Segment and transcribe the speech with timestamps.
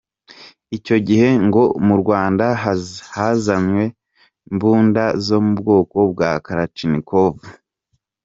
[0.77, 2.45] Icyo gihe ngo mu Rwanda
[3.17, 3.83] hazanywe
[4.53, 7.33] mbunda zo mu bwoko bwa Kalachnikov.